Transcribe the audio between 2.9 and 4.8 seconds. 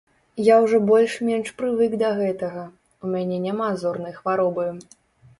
у мяне няма зорнай хваробы.